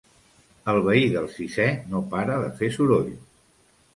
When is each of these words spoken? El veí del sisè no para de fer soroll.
El 0.71 0.79
veí 0.85 1.03
del 1.15 1.27
sisè 1.33 1.67
no 1.91 2.01
para 2.13 2.37
de 2.45 2.49
fer 2.61 2.73
soroll. 2.79 3.15